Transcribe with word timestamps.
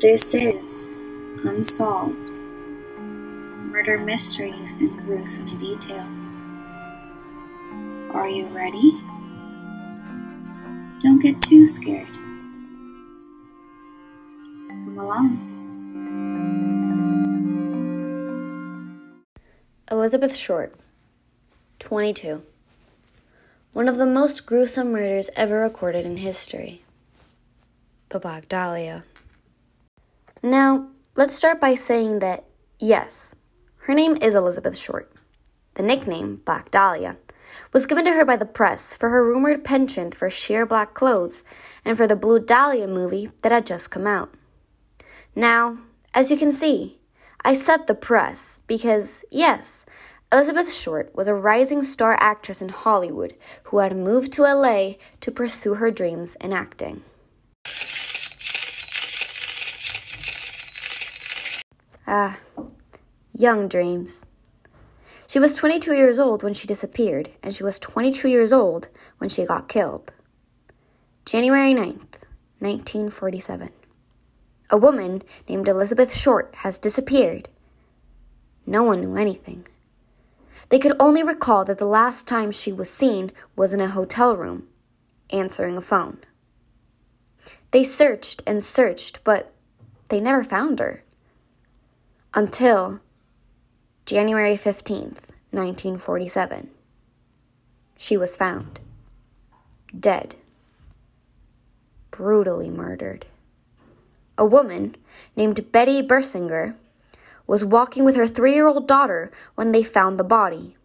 This 0.00 0.32
is 0.32 0.86
Unsolved 1.44 2.40
Murder 2.98 3.98
Mysteries 3.98 4.72
and 4.72 4.96
Gruesome 5.04 5.58
Details. 5.58 6.40
Are 8.14 8.26
you 8.26 8.46
ready? 8.46 8.98
Don't 11.00 11.18
get 11.20 11.42
too 11.42 11.66
scared. 11.66 12.14
Come 14.68 14.96
along. 14.98 15.36
Elizabeth 19.90 20.34
Short, 20.34 20.74
22. 21.78 22.40
One 23.74 23.86
of 23.86 23.98
the 23.98 24.06
most 24.06 24.46
gruesome 24.46 24.92
murders 24.92 25.28
ever 25.36 25.60
recorded 25.60 26.06
in 26.06 26.16
history. 26.16 26.84
The 28.08 28.18
Black. 28.18 28.48
Now, 30.42 30.88
let's 31.16 31.34
start 31.34 31.60
by 31.60 31.74
saying 31.74 32.20
that, 32.20 32.46
yes, 32.78 33.34
her 33.82 33.92
name 33.92 34.16
is 34.16 34.34
Elizabeth 34.34 34.78
Short. 34.78 35.12
The 35.74 35.82
nickname, 35.82 36.40
Black 36.46 36.70
Dahlia, 36.70 37.18
was 37.74 37.84
given 37.84 38.06
to 38.06 38.12
her 38.12 38.24
by 38.24 38.36
the 38.36 38.46
press 38.46 38.94
for 38.94 39.10
her 39.10 39.22
rumored 39.22 39.64
penchant 39.64 40.14
for 40.14 40.30
sheer 40.30 40.64
black 40.64 40.94
clothes 40.94 41.42
and 41.84 41.94
for 41.94 42.06
the 42.06 42.16
Blue 42.16 42.40
Dahlia 42.40 42.88
movie 42.88 43.30
that 43.42 43.52
had 43.52 43.66
just 43.66 43.90
come 43.90 44.06
out. 44.06 44.32
Now, 45.36 45.76
as 46.14 46.30
you 46.30 46.38
can 46.38 46.52
see, 46.52 47.00
I 47.44 47.52
said 47.52 47.86
the 47.86 47.94
press 47.94 48.60
because, 48.66 49.26
yes, 49.30 49.84
Elizabeth 50.32 50.72
Short 50.72 51.14
was 51.14 51.28
a 51.28 51.34
rising 51.34 51.82
star 51.82 52.16
actress 52.18 52.62
in 52.62 52.70
Hollywood 52.70 53.34
who 53.64 53.80
had 53.80 53.94
moved 53.94 54.32
to 54.32 54.42
LA 54.44 54.92
to 55.20 55.30
pursue 55.30 55.74
her 55.74 55.90
dreams 55.90 56.34
in 56.40 56.54
acting. 56.54 57.02
Ah, 62.12 62.40
young 63.32 63.68
dreams. 63.68 64.26
She 65.28 65.38
was 65.38 65.54
22 65.54 65.94
years 65.94 66.18
old 66.18 66.42
when 66.42 66.54
she 66.54 66.66
disappeared, 66.66 67.30
and 67.40 67.54
she 67.54 67.62
was 67.62 67.78
22 67.78 68.28
years 68.28 68.52
old 68.52 68.88
when 69.18 69.30
she 69.30 69.44
got 69.44 69.68
killed. 69.68 70.12
January 71.24 71.72
9th, 71.72 72.24
1947. 72.58 73.70
A 74.70 74.76
woman 74.76 75.22
named 75.48 75.68
Elizabeth 75.68 76.12
Short 76.12 76.52
has 76.64 76.78
disappeared. 76.78 77.48
No 78.66 78.82
one 78.82 79.02
knew 79.02 79.16
anything. 79.16 79.68
They 80.68 80.80
could 80.80 80.96
only 80.98 81.22
recall 81.22 81.64
that 81.66 81.78
the 81.78 81.84
last 81.84 82.26
time 82.26 82.50
she 82.50 82.72
was 82.72 82.90
seen 82.90 83.30
was 83.54 83.72
in 83.72 83.80
a 83.80 83.86
hotel 83.86 84.34
room, 84.34 84.66
answering 85.32 85.76
a 85.76 85.80
phone. 85.80 86.18
They 87.70 87.84
searched 87.84 88.42
and 88.48 88.64
searched, 88.64 89.22
but 89.22 89.52
they 90.08 90.18
never 90.18 90.42
found 90.42 90.80
her. 90.80 91.04
Until 92.32 93.00
January 94.06 94.54
15th, 94.54 95.30
1947. 95.50 96.70
She 97.96 98.16
was 98.16 98.36
found. 98.36 98.78
Dead. 99.98 100.36
Brutally 102.12 102.70
murdered. 102.70 103.26
A 104.38 104.44
woman 104.44 104.94
named 105.34 105.72
Betty 105.72 106.02
Bersinger 106.02 106.76
was 107.48 107.64
walking 107.64 108.04
with 108.04 108.14
her 108.14 108.28
three 108.28 108.54
year 108.54 108.68
old 108.68 108.86
daughter 108.86 109.32
when 109.56 109.72
they 109.72 109.82
found 109.82 110.16
the 110.16 110.22
body. 110.22 110.76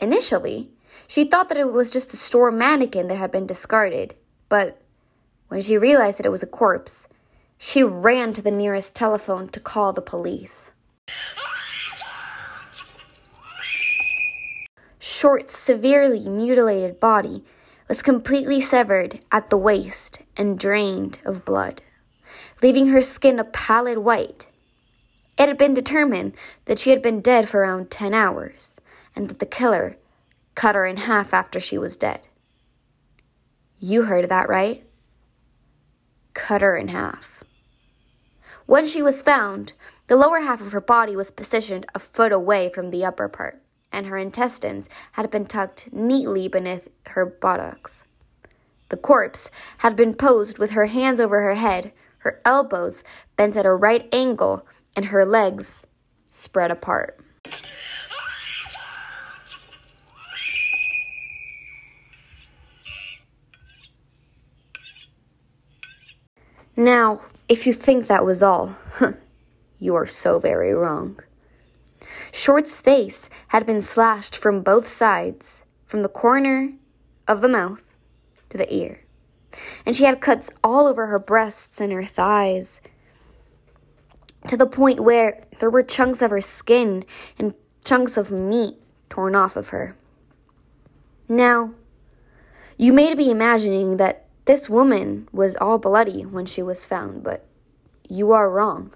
Initially, 0.00 0.68
she 1.06 1.24
thought 1.24 1.48
that 1.48 1.58
it 1.58 1.72
was 1.72 1.92
just 1.92 2.12
a 2.12 2.16
store 2.16 2.50
mannequin 2.50 3.06
that 3.06 3.18
had 3.18 3.30
been 3.30 3.46
discarded, 3.46 4.16
but 4.48 4.82
when 5.46 5.62
she 5.62 5.78
realized 5.78 6.18
that 6.18 6.26
it 6.26 6.32
was 6.32 6.42
a 6.42 6.48
corpse, 6.48 7.06
she 7.64 7.82
ran 7.82 8.34
to 8.34 8.42
the 8.42 8.50
nearest 8.50 8.94
telephone 8.94 9.48
to 9.48 9.58
call 9.58 9.94
the 9.94 10.02
police. 10.02 10.72
Short's 14.98 15.56
severely 15.56 16.28
mutilated 16.28 17.00
body 17.00 17.42
was 17.88 18.02
completely 18.02 18.60
severed 18.60 19.20
at 19.32 19.48
the 19.48 19.56
waist 19.56 20.20
and 20.36 20.58
drained 20.58 21.20
of 21.24 21.46
blood, 21.46 21.80
leaving 22.62 22.88
her 22.88 23.00
skin 23.00 23.38
a 23.38 23.44
pallid 23.44 23.96
white 23.96 24.48
it 25.38 25.48
had 25.48 25.58
been 25.58 25.74
determined 25.74 26.34
that 26.66 26.78
she 26.78 26.90
had 26.90 27.02
been 27.02 27.20
dead 27.20 27.48
for 27.48 27.60
around 27.60 27.90
10 27.90 28.14
hours, 28.14 28.76
and 29.16 29.28
that 29.28 29.40
the 29.40 29.46
killer 29.46 29.96
cut 30.54 30.74
her 30.74 30.86
in 30.86 30.96
half 30.96 31.34
after 31.34 31.58
she 31.58 31.76
was 31.76 31.96
dead. 31.96 32.20
You 33.78 34.02
heard 34.04 34.28
that 34.28 34.48
right? 34.48 34.86
Cut 36.34 36.62
her 36.62 36.76
in 36.76 36.88
half. 36.88 37.33
When 38.66 38.86
she 38.86 39.02
was 39.02 39.20
found, 39.20 39.74
the 40.06 40.16
lower 40.16 40.40
half 40.40 40.62
of 40.62 40.72
her 40.72 40.80
body 40.80 41.14
was 41.14 41.30
positioned 41.30 41.84
a 41.94 41.98
foot 41.98 42.32
away 42.32 42.70
from 42.70 42.90
the 42.90 43.04
upper 43.04 43.28
part, 43.28 43.60
and 43.92 44.06
her 44.06 44.16
intestines 44.16 44.88
had 45.12 45.30
been 45.30 45.44
tucked 45.44 45.92
neatly 45.92 46.48
beneath 46.48 46.88
her 47.08 47.26
buttocks. 47.26 48.04
The 48.88 48.96
corpse 48.96 49.50
had 49.78 49.96
been 49.96 50.14
posed 50.14 50.56
with 50.56 50.70
her 50.70 50.86
hands 50.86 51.20
over 51.20 51.42
her 51.42 51.56
head, 51.56 51.92
her 52.18 52.40
elbows 52.44 53.02
bent 53.36 53.54
at 53.54 53.66
a 53.66 53.72
right 53.72 54.08
angle, 54.12 54.66
and 54.96 55.06
her 55.06 55.26
legs 55.26 55.82
spread 56.26 56.70
apart. 56.70 57.20
Now, 66.76 67.20
if 67.48 67.66
you 67.66 67.72
think 67.72 68.06
that 68.06 68.24
was 68.24 68.42
all, 68.42 68.76
you 69.78 69.94
are 69.94 70.06
so 70.06 70.38
very 70.38 70.72
wrong. 70.72 71.20
Short's 72.32 72.80
face 72.80 73.28
had 73.48 73.66
been 73.66 73.80
slashed 73.80 74.36
from 74.36 74.62
both 74.62 74.88
sides, 74.88 75.62
from 75.86 76.02
the 76.02 76.08
corner 76.08 76.72
of 77.28 77.40
the 77.40 77.48
mouth 77.48 77.82
to 78.48 78.58
the 78.58 78.72
ear. 78.74 79.00
And 79.86 79.94
she 79.94 80.04
had 80.04 80.20
cuts 80.20 80.50
all 80.62 80.86
over 80.86 81.06
her 81.06 81.18
breasts 81.18 81.80
and 81.80 81.92
her 81.92 82.04
thighs, 82.04 82.80
to 84.48 84.56
the 84.56 84.66
point 84.66 85.00
where 85.00 85.44
there 85.58 85.70
were 85.70 85.82
chunks 85.82 86.20
of 86.20 86.30
her 86.30 86.40
skin 86.40 87.04
and 87.38 87.54
chunks 87.84 88.16
of 88.16 88.30
meat 88.30 88.76
torn 89.08 89.34
off 89.34 89.56
of 89.56 89.68
her. 89.68 89.96
Now, 91.28 91.72
you 92.76 92.92
may 92.92 93.14
be 93.14 93.30
imagining 93.30 93.96
that 93.98 94.23
this 94.46 94.68
woman 94.68 95.28
was 95.32 95.56
all 95.56 95.78
bloody 95.78 96.22
when 96.22 96.44
she 96.44 96.62
was 96.62 96.84
found, 96.84 97.22
but 97.22 97.46
you 98.08 98.32
are 98.32 98.50
wrong. 98.50 98.92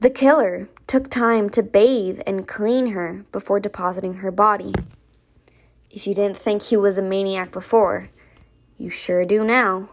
The 0.00 0.10
killer 0.10 0.68
took 0.86 1.08
time 1.08 1.48
to 1.50 1.62
bathe 1.62 2.20
and 2.26 2.48
clean 2.48 2.88
her 2.88 3.24
before 3.32 3.60
depositing 3.60 4.14
her 4.14 4.30
body. 4.30 4.74
If 5.90 6.06
you 6.06 6.14
didn't 6.14 6.36
think 6.36 6.62
he 6.62 6.76
was 6.76 6.98
a 6.98 7.02
maniac 7.02 7.50
before, 7.50 8.10
you 8.76 8.90
sure 8.90 9.24
do 9.24 9.44
now. 9.44 9.88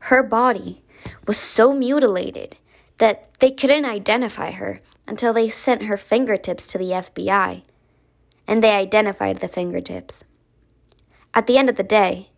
Her 0.00 0.22
body 0.22 0.82
was 1.26 1.36
so 1.36 1.72
mutilated 1.72 2.56
that 2.98 3.25
they 3.38 3.50
couldn't 3.50 3.84
identify 3.84 4.50
her 4.50 4.80
until 5.06 5.32
they 5.32 5.48
sent 5.48 5.82
her 5.82 5.96
fingertips 5.96 6.68
to 6.68 6.78
the 6.78 6.90
FBI, 6.90 7.62
and 8.46 8.62
they 8.62 8.70
identified 8.70 9.38
the 9.38 9.48
fingertips. 9.48 10.24
At 11.34 11.46
the 11.46 11.58
end 11.58 11.68
of 11.68 11.76
the 11.76 11.82
day, 11.82 12.30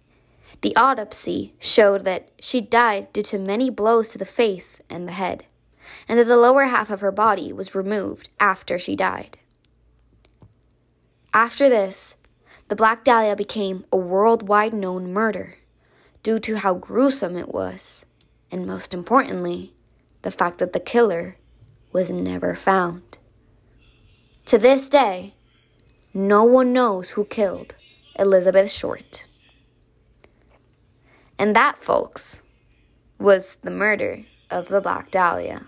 the 0.60 0.74
autopsy 0.74 1.54
showed 1.60 2.04
that 2.04 2.30
she 2.40 2.60
died 2.60 3.12
due 3.12 3.22
to 3.22 3.38
many 3.38 3.70
blows 3.70 4.08
to 4.10 4.18
the 4.18 4.24
face 4.24 4.80
and 4.90 5.06
the 5.06 5.12
head, 5.12 5.44
and 6.08 6.18
that 6.18 6.24
the 6.24 6.36
lower 6.36 6.64
half 6.64 6.90
of 6.90 7.00
her 7.00 7.12
body 7.12 7.52
was 7.52 7.74
removed 7.74 8.28
after 8.40 8.78
she 8.78 8.96
died. 8.96 9.38
After 11.32 11.68
this, 11.68 12.16
the 12.68 12.76
Black 12.76 13.04
Dahlia 13.04 13.36
became 13.36 13.84
a 13.92 13.96
worldwide 13.96 14.74
known 14.74 15.12
murder 15.12 15.54
due 16.22 16.40
to 16.40 16.56
how 16.56 16.74
gruesome 16.74 17.36
it 17.36 17.48
was, 17.48 18.04
and 18.50 18.66
most 18.66 18.92
importantly, 18.92 19.74
the 20.22 20.30
fact 20.30 20.58
that 20.58 20.72
the 20.72 20.80
killer 20.80 21.36
was 21.92 22.10
never 22.10 22.54
found. 22.54 23.18
To 24.46 24.58
this 24.58 24.88
day, 24.88 25.34
no 26.14 26.42
one 26.44 26.72
knows 26.72 27.10
who 27.10 27.24
killed 27.24 27.74
Elizabeth 28.18 28.70
Short. 28.70 29.26
And 31.38 31.54
that, 31.54 31.78
folks, 31.78 32.40
was 33.18 33.56
the 33.62 33.70
murder 33.70 34.24
of 34.50 34.68
the 34.68 34.80
Black 34.80 35.10
Dahlia. 35.10 35.66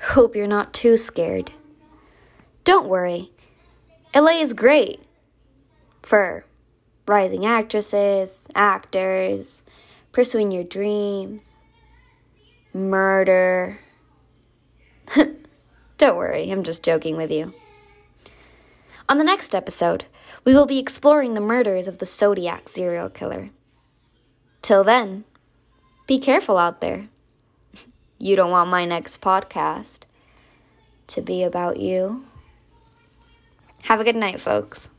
Hope 0.00 0.34
you're 0.34 0.46
not 0.46 0.74
too 0.74 0.96
scared. 0.96 1.52
Don't 2.64 2.88
worry, 2.88 3.30
LA 4.14 4.40
is 4.40 4.52
great 4.52 5.00
for 6.02 6.44
rising 7.08 7.46
actresses, 7.46 8.46
actors, 8.54 9.62
pursuing 10.12 10.50
your 10.50 10.64
dreams. 10.64 11.62
murder. 12.74 13.78
Don't 15.96 16.16
worry, 16.16 16.50
I'm 16.50 16.62
just 16.62 16.84
joking 16.84 17.16
with 17.16 17.32
you. 17.32 17.54
On 19.08 19.16
the 19.16 19.24
next 19.24 19.54
episode, 19.54 20.04
we 20.44 20.52
will 20.54 20.66
be 20.66 20.78
exploring 20.78 21.34
the 21.34 21.40
murders 21.40 21.88
of 21.88 21.98
the 21.98 22.06
Zodiac 22.06 22.68
serial 22.68 23.08
killer. 23.08 23.50
Till 24.60 24.84
then, 24.84 25.24
be 26.06 26.18
careful 26.18 26.58
out 26.58 26.80
there. 26.80 27.08
You 28.20 28.34
don't 28.34 28.50
want 28.50 28.68
my 28.68 28.84
next 28.84 29.22
podcast 29.22 30.00
to 31.06 31.22
be 31.22 31.44
about 31.44 31.76
you. 31.76 32.24
Have 33.82 34.00
a 34.00 34.04
good 34.04 34.16
night, 34.16 34.40
folks. 34.40 34.90